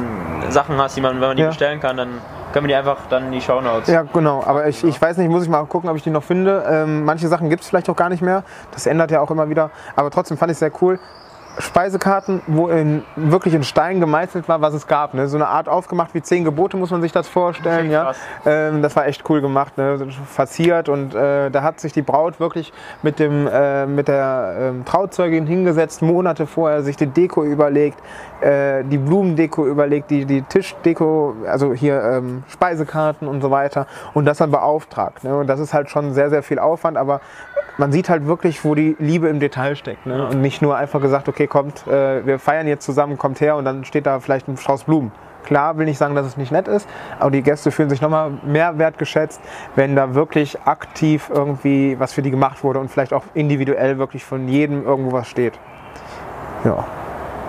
Sachen 0.49 0.79
hast, 0.79 0.97
die 0.97 1.03
man, 1.03 1.21
wenn 1.21 1.29
man 1.29 1.37
die 1.37 1.43
Ja. 1.43 1.49
bestellen 1.49 1.79
kann, 1.79 1.99
dann 1.99 2.09
können 2.55 2.65
wir 2.67 2.69
die 2.69 2.75
einfach 2.75 2.97
dann 3.11 3.27
in 3.27 3.33
die 3.33 3.41
Shownotes. 3.43 3.89
Ja, 3.89 4.03
genau. 4.03 4.43
Aber 4.47 4.67
ich, 4.67 4.83
ich 4.83 5.01
weiß 5.01 5.19
nicht, 5.19 5.29
muss 5.29 5.43
ich 5.43 5.51
mal 5.51 5.63
gucken, 5.67 5.91
ob 5.91 5.97
ich 5.97 6.03
die 6.03 6.11
noch 6.11 6.25
finde. 6.25 6.65
Ähm, 6.67 7.05
manche 7.05 7.29
Sachen 7.29 7.51
gibt 7.51 7.63
es 7.63 7.69
vielleicht 7.69 7.91
auch 7.91 7.97
gar 7.97 8.09
nicht 8.09 8.23
mehr. 8.23 8.43
Das 8.73 8.87
ändert 8.87 9.11
ja 9.11 9.21
auch 9.21 9.31
immer 9.31 9.51
wieder. 9.51 9.71
Aber 9.95 10.11
trotzdem 10.11 10.39
fand 10.39 10.51
ich 10.51 10.55
es 10.57 10.61
sehr 10.61 10.73
cool. 10.81 10.99
Speisekarten, 11.59 12.41
wo 12.47 12.69
in, 12.69 13.03
wirklich 13.17 13.55
in 13.55 13.63
Stein 13.63 14.01
gemeißelt 14.01 14.49
war, 14.49 14.61
was 14.61 14.75
es 14.75 14.87
gab. 14.87 15.15
Ne? 15.15 15.29
So 15.29 15.37
eine 15.37 15.49
Art 15.49 15.69
aufgemacht 15.69 16.15
wie 16.15 16.23
zehn 16.23 16.45
Gebote, 16.45 16.77
muss 16.77 16.91
man 16.91 17.03
sich 17.03 17.13
das 17.13 17.29
vorstellen. 17.29 17.91
Ja? 17.91 18.13
Ähm, 18.47 18.83
das 18.83 18.97
war 18.97 19.07
echt 19.07 19.29
cool 19.29 19.41
gemacht, 19.41 19.77
ne? 19.77 19.99
Verziert. 20.27 20.89
Und 20.89 21.15
äh, 21.15 21.51
da 21.51 21.63
hat 21.63 21.81
sich 21.81 21.93
die 21.93 22.03
Braut 22.03 22.41
wirklich 22.41 22.73
mit, 23.03 23.19
dem, 23.19 23.47
äh, 23.47 23.87
mit 23.87 24.09
der 24.09 24.57
ähm, 24.59 24.85
Trauzeugin 24.85 25.47
hingesetzt, 25.47 26.03
Monate 26.03 26.47
vorher, 26.47 26.83
sich 26.83 26.97
die 26.97 27.07
Deko 27.07 27.45
überlegt, 27.45 27.99
äh, 28.41 28.85
die 28.85 28.99
Blumendeko 28.99 29.67
überlegt, 29.67 30.11
die, 30.11 30.25
die 30.25 30.43
Tischdeko, 30.43 31.35
also 31.47 31.73
hier 31.73 32.03
ähm, 32.03 32.45
Speisekarten 32.49 33.29
und 33.29 33.41
so 33.43 33.51
weiter. 33.51 33.87
Und 34.15 34.25
das 34.25 34.39
dann 34.39 34.51
beauftragt. 34.51 35.25
Ne? 35.25 35.37
Und 35.37 35.47
das 35.47 35.61
ist 35.61 35.75
halt 35.75 35.91
schon 35.91 36.15
sehr, 36.15 36.31
sehr 36.31 36.43
viel 36.43 36.59
Aufwand, 36.59 36.97
aber 36.97 37.21
man 37.79 37.93
sieht 37.93 38.09
halt 38.09 38.27
wirklich, 38.27 38.65
wo 38.65 38.75
die 38.75 38.97
Liebe 38.99 39.29
im 39.29 39.41
Detail 39.41 39.77
steckt. 39.77 40.07
Ne? 40.07 40.29
Und 40.29 40.41
nicht 40.41 40.63
nur 40.63 40.77
einfach 40.77 41.01
gesagt, 41.01 41.29
okay, 41.29 41.47
kommt, 41.47 41.87
äh, 41.87 42.25
wir 42.27 42.39
feiern 42.39 42.67
jetzt 42.67 42.85
zusammen, 42.85 43.19
kommt 43.19 43.41
her 43.41 43.57
und 43.57 43.65
dann 43.65 43.85
steht 43.85 44.07
da 44.07 44.21
vielleicht 44.21 44.49
ein 44.49 44.57
Strauß 44.57 44.85
Blumen. 44.85 45.13
Klar 45.45 45.79
will 45.79 45.87
nicht 45.87 45.99
sagen, 45.99 46.15
dass 46.15 46.27
es 46.27 46.37
nicht 46.37 46.53
nett 46.53 46.69
ist, 46.69 46.89
aber 47.19 47.31
die 47.31 47.43
Gäste 47.43 47.71
fühlen 47.71 47.89
sich 47.89 48.01
nochmal 48.01 48.31
mehr 48.45 48.79
wertgeschätzt, 48.79 49.41
wenn 49.75 49.97
da 49.97 50.15
wirklich 50.15 50.61
aktiv 50.63 51.31
irgendwie 51.33 51.99
was 51.99 52.13
für 52.13 52.23
die 52.23 52.31
gemacht 52.31 52.63
wurde 52.63 52.79
und 52.79 52.91
vielleicht 52.91 53.13
auch 53.13 53.25
individuell 53.35 53.99
wirklich 53.99 54.25
von 54.25 54.49
jedem 54.49 54.85
irgendwo 54.85 55.13
was 55.13 55.29
steht. 55.29 55.59
Ja. 56.65 56.85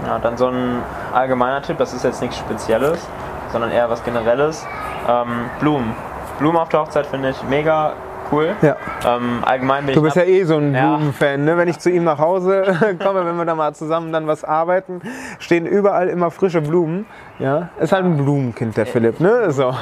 Ja, 0.07 0.17
dann 0.19 0.37
so 0.37 0.47
ein 0.47 0.81
allgemeiner 1.13 1.61
Tipp, 1.61 1.77
das 1.77 1.93
ist 1.93 2.03
jetzt 2.03 2.21
nichts 2.21 2.37
Spezielles, 2.37 3.05
sondern 3.51 3.71
eher 3.71 3.89
was 3.89 4.03
Generelles. 4.03 4.65
Ähm, 5.07 5.49
Blumen. 5.59 5.93
Blumen 6.39 6.57
auf 6.57 6.69
der 6.69 6.81
Hochzeit 6.81 7.05
finde 7.05 7.29
ich 7.29 7.43
mega 7.43 7.93
cool. 8.31 8.55
ja. 8.61 8.75
Ähm, 9.05 9.43
allgemein 9.45 9.85
bin 9.85 9.95
Du 9.95 10.01
bist 10.01 10.15
ja 10.15 10.23
eh 10.23 10.43
so 10.43 10.57
ein 10.57 10.73
Ja. 10.73 10.95
Blumenfan, 10.95 11.43
ne? 11.45 11.57
Wenn 11.57 11.67
ich 11.67 11.79
zu 11.79 11.89
ihm 11.89 12.03
nach 12.03 12.19
Hause 12.19 12.63
komme, 13.03 13.25
wenn 13.25 13.35
wir 13.37 13.45
da 13.45 13.55
mal 13.55 13.73
zusammen 13.73 14.11
dann 14.11 14.27
was 14.27 14.43
arbeiten, 14.43 15.01
stehen 15.39 15.65
überall 15.65 16.07
immer 16.09 16.31
frische 16.31 16.61
Blumen. 16.61 17.05
Ja, 17.39 17.69
ist 17.79 17.91
halt 17.93 18.05
ein 18.05 18.17
Blumenkind, 18.17 18.77
der 18.77 18.85
Philipp, 18.85 19.19
ne? 19.19 19.51
So. 19.51 19.73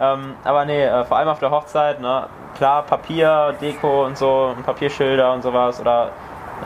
Ähm, 0.00 0.34
aber 0.42 0.64
nee, 0.64 0.82
äh, 0.84 1.04
vor 1.04 1.18
allem 1.18 1.28
auf 1.28 1.38
der 1.38 1.50
Hochzeit, 1.50 2.00
ne, 2.00 2.24
klar, 2.56 2.82
Papier, 2.82 3.54
Deko 3.60 4.06
und 4.06 4.16
so, 4.18 4.54
Papierschilder 4.64 5.32
und 5.32 5.42
sowas 5.42 5.80
oder 5.80 6.08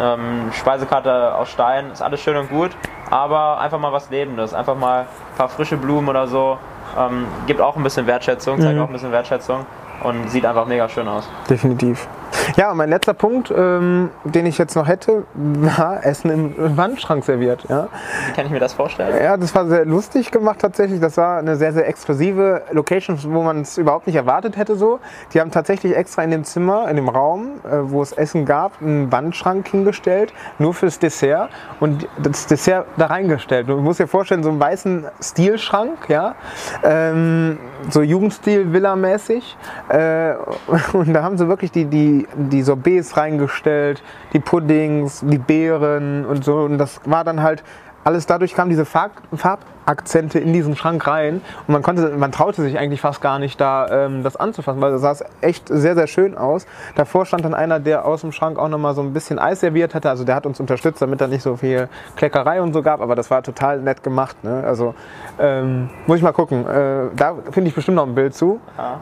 ähm, 0.00 0.50
Speisekarte 0.52 1.34
aus 1.34 1.50
Stein, 1.50 1.90
ist 1.92 2.02
alles 2.02 2.20
schön 2.20 2.36
und 2.36 2.48
gut, 2.48 2.70
aber 3.10 3.58
einfach 3.60 3.78
mal 3.78 3.92
was 3.92 4.08
Lebendes, 4.10 4.54
einfach 4.54 4.76
mal 4.76 5.00
ein 5.02 5.06
paar 5.36 5.48
frische 5.48 5.76
Blumen 5.76 6.08
oder 6.08 6.26
so, 6.28 6.56
ähm, 6.98 7.26
gibt 7.46 7.60
auch 7.60 7.76
ein 7.76 7.82
bisschen 7.82 8.06
Wertschätzung, 8.06 8.60
zeigt 8.60 8.76
Mhm. 8.76 8.82
auch 8.82 8.86
ein 8.86 8.92
bisschen 8.92 9.12
Wertschätzung 9.12 9.66
und 10.02 10.30
sieht 10.30 10.44
einfach 10.44 10.66
mega 10.66 10.88
schön 10.88 11.08
aus. 11.08 11.28
Definitiv. 11.48 12.08
Ja, 12.56 12.70
und 12.70 12.76
mein 12.76 12.88
letzter 12.88 13.14
Punkt, 13.14 13.52
ähm, 13.56 14.10
den 14.24 14.46
ich 14.46 14.58
jetzt 14.58 14.76
noch 14.76 14.86
hätte, 14.86 15.24
war 15.34 16.04
Essen 16.04 16.30
im 16.30 16.76
Wandschrank 16.76 17.24
serviert. 17.24 17.64
Ja. 17.68 17.88
Wie 18.28 18.32
kann 18.34 18.46
ich 18.46 18.52
mir 18.52 18.60
das 18.60 18.74
vorstellen? 18.74 19.16
ja, 19.22 19.36
das 19.36 19.54
war 19.54 19.66
sehr 19.66 19.84
lustig 19.84 20.30
gemacht 20.30 20.60
tatsächlich. 20.60 21.00
Das 21.00 21.16
war 21.16 21.38
eine 21.38 21.56
sehr, 21.56 21.72
sehr 21.72 21.88
exklusive 21.88 22.62
Location, 22.70 23.18
wo 23.28 23.42
man 23.42 23.62
es 23.62 23.78
überhaupt 23.78 24.06
nicht 24.06 24.16
erwartet 24.16 24.56
hätte 24.56 24.76
so. 24.76 25.00
Die 25.32 25.40
haben 25.40 25.50
tatsächlich 25.50 25.96
extra 25.96 26.22
in 26.22 26.30
dem 26.30 26.44
Zimmer, 26.44 26.88
in 26.88 26.96
dem 26.96 27.08
Raum, 27.08 27.60
äh, 27.64 27.78
wo 27.82 28.02
es 28.02 28.12
Essen 28.12 28.44
gab, 28.44 28.80
einen 28.80 29.10
Wandschrank 29.10 29.68
hingestellt, 29.68 30.32
nur 30.58 30.74
fürs 30.74 30.98
Dessert 30.98 31.50
und 31.80 32.08
das 32.22 32.46
Dessert 32.46 32.86
da 32.96 33.06
reingestellt. 33.06 33.68
Du 33.68 33.76
musst 33.78 34.00
dir 34.00 34.06
vorstellen, 34.06 34.42
so 34.42 34.50
einen 34.50 34.60
weißen 34.60 35.06
Stilschrank, 35.20 36.08
ja, 36.08 36.34
ähm, 36.82 37.58
so 37.90 38.02
Jugendstil, 38.02 38.72
Villa-mäßig. 38.72 39.56
Äh, 39.88 40.34
und 40.92 41.12
da 41.12 41.22
haben 41.22 41.38
sie 41.38 41.48
wirklich 41.48 41.72
die, 41.72 41.86
die, 41.86 42.26
die 42.36 42.62
Sorbets 42.62 43.16
reingestellt, 43.16 44.02
die 44.32 44.40
Puddings, 44.40 45.22
die 45.24 45.38
Beeren 45.38 46.24
und 46.24 46.44
so. 46.44 46.58
Und 46.58 46.78
das 46.78 47.00
war 47.04 47.24
dann 47.24 47.42
halt 47.42 47.62
alles 48.06 48.24
dadurch 48.24 48.54
kamen 48.54 48.70
diese 48.70 48.84
Farb, 48.84 49.10
Farbakzente 49.34 50.38
in 50.38 50.52
diesen 50.52 50.76
Schrank 50.76 51.04
rein 51.08 51.40
und 51.66 51.72
man 51.72 51.82
konnte, 51.82 52.10
man 52.10 52.30
traute 52.30 52.62
sich 52.62 52.78
eigentlich 52.78 53.00
fast 53.00 53.20
gar 53.20 53.40
nicht 53.40 53.60
da 53.60 54.06
ähm, 54.06 54.22
das 54.22 54.36
anzufassen, 54.36 54.80
weil 54.80 54.92
das 54.92 55.00
sah 55.00 55.26
echt 55.40 55.66
sehr, 55.68 55.96
sehr 55.96 56.06
schön 56.06 56.38
aus. 56.38 56.66
Davor 56.94 57.26
stand 57.26 57.44
dann 57.44 57.52
einer, 57.52 57.80
der 57.80 58.04
aus 58.04 58.20
dem 58.20 58.30
Schrank 58.30 58.60
auch 58.60 58.68
nochmal 58.68 58.94
so 58.94 59.02
ein 59.02 59.12
bisschen 59.12 59.40
Eis 59.40 59.58
serviert 59.58 59.92
hatte, 59.92 60.08
also 60.08 60.22
der 60.22 60.36
hat 60.36 60.46
uns 60.46 60.60
unterstützt, 60.60 61.02
damit 61.02 61.20
da 61.20 61.26
nicht 61.26 61.42
so 61.42 61.56
viel 61.56 61.88
Kleckerei 62.14 62.62
und 62.62 62.72
so 62.74 62.80
gab, 62.80 63.00
aber 63.00 63.16
das 63.16 63.28
war 63.28 63.42
total 63.42 63.80
nett 63.80 64.04
gemacht. 64.04 64.36
Ne? 64.44 64.62
Also 64.64 64.94
ähm, 65.40 65.90
muss 66.06 66.18
ich 66.18 66.22
mal 66.22 66.32
gucken. 66.32 66.64
Äh, 66.64 67.08
da 67.16 67.34
finde 67.50 67.70
ich 67.70 67.74
bestimmt 67.74 67.96
noch 67.96 68.06
ein 68.06 68.14
Bild 68.14 68.36
zu. 68.36 68.60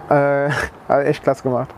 Äh, 0.09 0.15
also 0.89 1.07
echt 1.07 1.23
klasse 1.23 1.43
gemacht. 1.43 1.69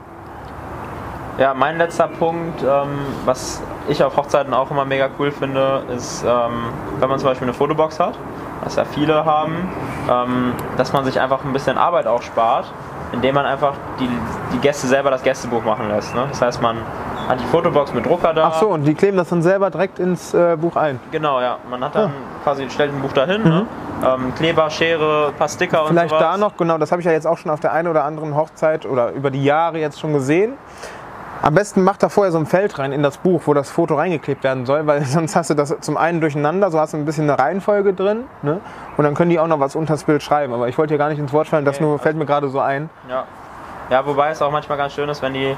Ja, 1.38 1.52
mein 1.52 1.76
letzter 1.76 2.08
Punkt, 2.08 2.62
ähm, 2.62 2.98
was 3.26 3.62
ich 3.88 4.02
auf 4.02 4.16
Hochzeiten 4.16 4.54
auch 4.54 4.70
immer 4.70 4.86
mega 4.86 5.08
cool 5.18 5.30
finde, 5.30 5.82
ist, 5.94 6.24
ähm, 6.24 6.70
wenn 6.98 7.08
man 7.08 7.18
zum 7.18 7.28
Beispiel 7.28 7.46
eine 7.46 7.54
Fotobox 7.54 8.00
hat, 8.00 8.14
was 8.64 8.76
ja 8.76 8.86
viele 8.86 9.24
haben, 9.24 9.68
ähm, 10.10 10.54
dass 10.78 10.94
man 10.94 11.04
sich 11.04 11.20
einfach 11.20 11.44
ein 11.44 11.52
bisschen 11.52 11.76
Arbeit 11.76 12.06
auch 12.06 12.22
spart, 12.22 12.72
indem 13.12 13.34
man 13.34 13.44
einfach 13.44 13.74
die, 14.00 14.08
die 14.54 14.58
Gäste 14.58 14.86
selber 14.86 15.10
das 15.10 15.22
Gästebuch 15.22 15.62
machen 15.62 15.88
lässt. 15.88 16.14
Ne? 16.14 16.24
Das 16.30 16.40
heißt, 16.40 16.62
man 16.62 16.78
hat 17.28 17.38
die 17.38 17.44
Fotobox 17.44 17.92
mit 17.92 18.06
Drucker 18.06 18.32
da. 18.32 18.52
Ach 18.52 18.60
so, 18.60 18.68
und 18.68 18.84
die 18.84 18.94
kleben 18.94 19.18
das 19.18 19.28
dann 19.28 19.42
selber 19.42 19.68
direkt 19.68 19.98
ins 19.98 20.32
äh, 20.32 20.56
Buch 20.58 20.76
ein. 20.76 20.98
Genau, 21.10 21.40
ja. 21.40 21.58
Man 21.68 21.84
hat 21.84 21.94
dann 21.94 22.12
quasi, 22.44 22.68
stellt 22.70 22.94
ein 22.94 23.02
Buch 23.02 23.12
dahin, 23.12 23.42
ne? 23.42 23.66
ähm, 24.04 24.34
Kleber, 24.36 24.70
Schere, 24.70 25.32
paar 25.36 25.48
Sticker 25.48 25.82
und 25.82 25.92
Mhm. 25.92 25.98
Vielleicht 25.98 26.12
da 26.12 26.36
noch, 26.38 26.56
genau, 26.56 26.78
das 26.78 26.92
habe 26.92 27.00
ich 27.02 27.06
ja 27.06 27.12
jetzt 27.12 27.26
auch 27.26 27.36
schon 27.36 27.50
auf 27.50 27.60
der 27.60 27.72
einen 27.72 27.88
oder 27.88 28.04
anderen 28.04 28.34
Hochzeit 28.34 28.86
oder 28.86 29.10
über 29.12 29.30
die 29.30 29.44
Jahre 29.44 29.78
jetzt 29.78 30.00
schon 30.00 30.12
gesehen. 30.14 30.54
Am 31.42 31.54
besten 31.54 31.84
macht 31.84 32.02
da 32.02 32.08
vorher 32.08 32.32
so 32.32 32.38
ein 32.38 32.46
Feld 32.46 32.78
rein 32.78 32.92
in 32.92 33.02
das 33.02 33.18
Buch, 33.18 33.42
wo 33.46 33.54
das 33.54 33.70
Foto 33.70 33.94
reingeklebt 33.94 34.42
werden 34.42 34.66
soll, 34.66 34.86
weil 34.86 35.04
sonst 35.04 35.36
hast 35.36 35.50
du 35.50 35.54
das 35.54 35.74
zum 35.80 35.96
einen 35.96 36.20
durcheinander, 36.20 36.70
so 36.70 36.80
hast 36.80 36.92
du 36.94 36.96
ein 36.98 37.04
bisschen 37.04 37.28
eine 37.28 37.38
Reihenfolge 37.38 37.92
drin 37.92 38.24
ne? 38.42 38.60
und 38.96 39.04
dann 39.04 39.14
können 39.14 39.30
die 39.30 39.38
auch 39.38 39.46
noch 39.46 39.60
was 39.60 39.76
unter 39.76 39.94
das 39.94 40.04
Bild 40.04 40.22
schreiben. 40.22 40.52
Aber 40.52 40.68
ich 40.68 40.78
wollte 40.78 40.92
hier 40.92 40.98
gar 40.98 41.08
nicht 41.08 41.18
ins 41.18 41.32
Wort 41.32 41.48
fallen, 41.48 41.64
das 41.64 41.80
Nee, 41.80 41.86
nur 41.86 41.98
fällt 41.98 42.16
mir 42.16 42.26
gerade 42.26 42.48
so 42.48 42.60
ein. 42.60 42.90
Ja. 43.08 43.24
ja, 43.90 44.06
wobei 44.06 44.30
es 44.30 44.42
auch 44.42 44.50
manchmal 44.50 44.78
ganz 44.78 44.94
schön 44.94 45.08
ist, 45.08 45.22
wenn 45.22 45.34
die 45.34 45.56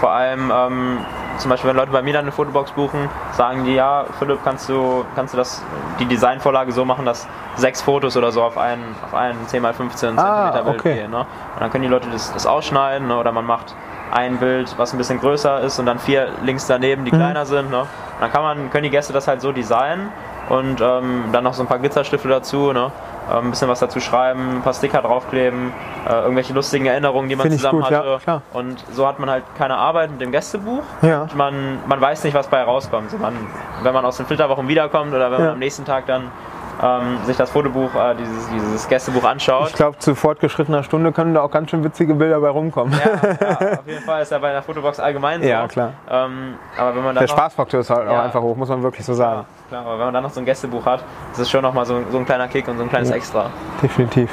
vor 0.00 0.10
allem, 0.10 0.50
ähm, 0.54 0.98
zum 1.38 1.50
Beispiel 1.50 1.68
wenn 1.70 1.76
Leute 1.76 1.92
bei 1.92 2.02
mir 2.02 2.12
dann 2.14 2.22
eine 2.22 2.32
Fotobox 2.32 2.72
buchen, 2.72 3.08
sagen 3.32 3.64
die, 3.64 3.74
ja, 3.74 4.04
Philipp, 4.18 4.38
kannst 4.44 4.68
du, 4.68 5.04
kannst 5.14 5.34
du 5.34 5.38
das, 5.38 5.62
die 5.98 6.06
Designvorlage 6.06 6.72
so 6.72 6.84
machen, 6.84 7.04
dass 7.04 7.26
sechs 7.56 7.82
Fotos 7.82 8.16
oder 8.16 8.32
so 8.32 8.42
auf 8.42 8.56
einen, 8.56 8.82
auf 9.04 9.14
einen 9.14 9.38
10x15 9.46 9.94
cm 9.96 10.18
Ah, 10.18 10.50
Bild 10.62 10.80
okay. 10.80 10.94
gehen. 10.94 11.10
Ne? 11.10 11.18
Und 11.20 11.60
dann 11.60 11.70
können 11.70 11.82
die 11.82 11.90
Leute 11.90 12.08
das, 12.10 12.32
das 12.32 12.46
ausschneiden 12.46 13.08
ne? 13.08 13.18
oder 13.18 13.30
man 13.32 13.44
macht 13.44 13.74
ein 14.12 14.38
Bild, 14.38 14.74
was 14.76 14.92
ein 14.92 14.98
bisschen 14.98 15.20
größer 15.20 15.60
ist 15.60 15.78
und 15.78 15.86
dann 15.86 15.98
vier 15.98 16.28
links 16.44 16.66
daneben, 16.66 17.02
Mhm. 17.02 17.04
die 17.06 17.10
kleiner 17.12 17.46
sind. 17.46 17.70
Ne? 17.70 17.86
Dann 18.20 18.32
kann 18.32 18.42
man, 18.42 18.70
können 18.70 18.84
die 18.84 18.90
Gäste 18.90 19.12
das 19.12 19.28
halt 19.28 19.40
so 19.40 19.52
designen 19.52 20.08
und 20.48 20.80
ähm, 20.80 21.24
dann 21.32 21.44
noch 21.44 21.54
so 21.54 21.62
ein 21.62 21.66
paar 21.68 21.78
Glitzerstifte 21.78 22.28
dazu, 22.28 22.72
ne? 22.72 22.90
ähm, 23.32 23.46
ein 23.46 23.50
bisschen 23.50 23.68
was 23.68 23.78
dazu 23.78 24.00
schreiben, 24.00 24.56
ein 24.56 24.62
paar 24.62 24.74
Sticker 24.74 25.00
draufkleben, 25.02 25.72
äh, 26.08 26.12
irgendwelche 26.22 26.52
lustigen 26.52 26.86
Erinnerungen, 26.86 27.28
die 27.28 27.36
man 27.36 27.46
Find 27.46 27.56
zusammen 27.60 27.82
gut, 27.82 27.90
ja, 27.90 27.98
hatte. 27.98 28.18
klar. 28.24 28.42
und 28.52 28.82
so 28.92 29.06
hat 29.06 29.20
man 29.20 29.30
halt 29.30 29.44
keine 29.56 29.76
Arbeit 29.76 30.10
mit 30.10 30.20
dem 30.20 30.32
Gästebuch. 30.32 30.82
Ja. 31.02 31.22
Und 31.22 31.36
Man, 31.36 31.78
man 31.86 32.00
weiß 32.00 32.24
nicht, 32.24 32.34
was 32.34 32.48
bei 32.48 32.62
rauskommt. 32.62 33.10
So 33.12 33.18
man, 33.18 33.34
wenn 33.82 33.94
man 33.94 34.04
aus 34.04 34.16
den 34.16 34.26
Flitterwochen 34.26 34.66
wiederkommt 34.66 35.14
oder 35.14 35.30
wenn 35.30 35.38
Ja. 35.38 35.44
man 35.46 35.54
am 35.54 35.58
nächsten 35.60 35.84
Tag 35.84 36.06
dann 36.06 36.32
ähm, 36.82 37.18
sich 37.24 37.36
das 37.36 37.50
Fotobuch, 37.50 37.94
äh, 37.94 38.14
dieses, 38.14 38.48
dieses 38.50 38.88
Gästebuch 38.88 39.24
anschaut. 39.24 39.68
Ich 39.68 39.74
glaube, 39.74 39.98
zu 39.98 40.14
fortgeschrittener 40.14 40.82
Stunde 40.82 41.12
können 41.12 41.34
da 41.34 41.42
auch 41.42 41.50
ganz 41.50 41.70
schön 41.70 41.84
witzige 41.84 42.14
Bilder 42.14 42.40
bei 42.40 42.48
rumkommen. 42.48 42.92
ja, 42.98 43.10
ja, 43.40 43.78
auf 43.78 43.86
jeden 43.86 44.02
Fall 44.04 44.22
ist 44.22 44.32
ja 44.32 44.38
bei 44.38 44.52
der 44.52 44.62
Fotobox 44.62 44.98
allgemein 45.00 45.42
so. 45.42 45.48
Ja, 45.48 45.68
klar. 45.68 45.92
Ähm, 46.10 46.54
aber 46.78 46.96
wenn 46.96 47.04
man 47.04 47.14
Der 47.16 47.26
Spaßfaktor 47.28 47.80
ist 47.80 47.90
halt 47.90 48.08
auch 48.08 48.12
Ja. 48.12 48.22
einfach 48.22 48.40
hoch, 48.40 48.56
muss 48.56 48.68
man 48.68 48.82
wirklich 48.82 49.04
so 49.04 49.12
Ja, 49.12 49.16
sagen. 49.18 49.44
klar, 49.68 49.82
aber 49.84 49.92
wenn 49.98 50.04
man 50.06 50.14
dann 50.14 50.22
noch 50.22 50.30
so 50.30 50.40
ein 50.40 50.46
Gästebuch 50.46 50.84
hat, 50.86 51.04
ist 51.32 51.38
es 51.38 51.50
schon 51.50 51.62
nochmal 51.62 51.84
so, 51.84 52.00
so 52.10 52.18
ein 52.18 52.24
kleiner 52.26 52.48
Kick 52.48 52.66
und 52.68 52.76
so 52.78 52.82
ein 52.84 52.88
kleines 52.88 53.10
Extra. 53.10 53.50
Definitiv. 53.82 54.30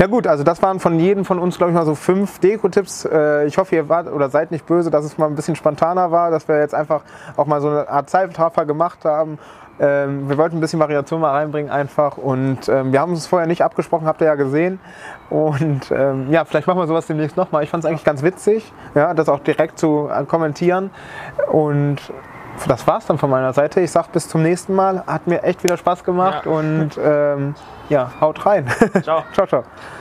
Ja 0.00 0.06
gut, 0.06 0.26
also 0.26 0.44
das 0.44 0.62
waren 0.62 0.80
von 0.80 0.98
jedem 0.98 1.26
von 1.26 1.38
uns, 1.38 1.58
glaube 1.58 1.72
ich, 1.72 1.76
mal 1.76 1.84
so 1.84 1.94
fünf 1.94 2.38
Deko-Tipps. 2.38 3.04
Äh, 3.04 3.44
Ich 3.44 3.58
hoffe, 3.58 3.76
ihr 3.76 3.90
wart 3.90 4.10
oder 4.10 4.30
seid 4.30 4.50
nicht 4.50 4.64
böse, 4.64 4.90
dass 4.90 5.04
es 5.04 5.18
mal 5.18 5.26
ein 5.26 5.34
bisschen 5.34 5.56
spontaner 5.56 6.10
war, 6.10 6.30
dass 6.30 6.48
wir 6.48 6.58
jetzt 6.58 6.74
einfach 6.74 7.02
auch 7.36 7.44
mal 7.44 7.60
so 7.60 7.68
eine 7.68 7.86
Art 7.86 8.08
Zeitraffer 8.08 8.64
gemacht 8.64 9.04
haben. 9.04 9.38
Ähm, 9.78 10.26
Wir 10.26 10.38
wollten 10.38 10.56
ein 10.56 10.60
bisschen 10.60 10.80
Variation 10.80 11.20
mal 11.20 11.32
reinbringen 11.32 11.70
einfach 11.70 12.16
und 12.16 12.66
ähm, 12.70 12.92
wir 12.92 13.00
haben 13.02 13.12
uns 13.12 13.26
vorher 13.26 13.46
nicht 13.46 13.62
abgesprochen, 13.62 14.06
habt 14.06 14.22
ihr 14.22 14.28
ja 14.28 14.36
gesehen. 14.36 14.80
Und 15.28 15.90
ähm, 15.90 16.32
ja, 16.32 16.46
vielleicht 16.46 16.66
machen 16.66 16.78
wir 16.78 16.86
sowas 16.86 17.06
demnächst 17.06 17.36
nochmal. 17.36 17.62
Ich 17.62 17.68
fand 17.68 17.84
es 17.84 17.90
eigentlich 17.90 18.04
ganz 18.04 18.22
witzig, 18.22 18.72
ja, 18.94 19.12
das 19.12 19.28
auch 19.28 19.40
direkt 19.40 19.78
zu 19.78 20.08
äh, 20.10 20.24
kommentieren. 20.24 20.88
Und 21.52 21.98
das 22.66 22.86
war's 22.86 23.06
dann 23.06 23.18
von 23.18 23.30
meiner 23.30 23.52
Seite. 23.52 23.80
Ich 23.80 23.90
sag 23.90 24.12
bis 24.12 24.28
zum 24.28 24.42
nächsten 24.42 24.74
Mal. 24.74 25.02
Hat 25.06 25.26
mir 25.26 25.42
echt 25.42 25.62
wieder 25.64 25.76
Spaß 25.76 26.04
gemacht 26.04 26.44
Ja. 26.44 26.50
und 26.52 26.90
ähm, 27.02 27.54
ja, 27.88 28.10
haut 28.20 28.44
rein. 28.46 28.66
Ciao. 29.02 29.24
ciao, 29.32 29.46
ciao. 29.46 29.64